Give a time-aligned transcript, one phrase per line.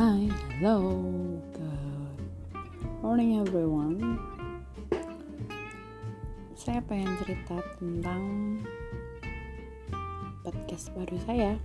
[0.00, 0.80] Hi, Hello,
[1.52, 2.16] good
[3.04, 4.00] morning everyone.
[6.56, 8.24] Saya pengen cerita tentang
[10.40, 11.60] podcast baru saya.